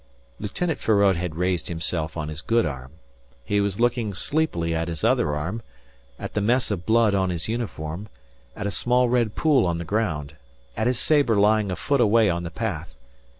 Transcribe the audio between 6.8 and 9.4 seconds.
blood on his uniform, at a small red